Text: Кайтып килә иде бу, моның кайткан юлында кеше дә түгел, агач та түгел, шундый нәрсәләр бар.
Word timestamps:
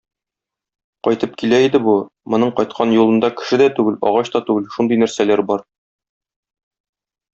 Кайтып 1.07 1.35
килә 1.41 1.59
иде 1.65 1.81
бу, 1.87 1.93
моның 2.35 2.53
кайткан 2.61 2.95
юлында 2.95 3.31
кеше 3.41 3.59
дә 3.63 3.67
түгел, 3.81 3.99
агач 4.13 4.33
та 4.37 4.41
түгел, 4.49 4.67
шундый 4.77 5.01
нәрсәләр 5.03 5.45
бар. 5.53 5.63